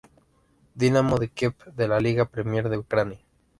[0.73, 3.19] Dinamo de Kiev de la Liga Premier de Ucrania.